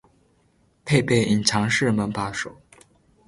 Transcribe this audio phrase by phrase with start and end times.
[0.83, 2.59] 配备隐藏式门把手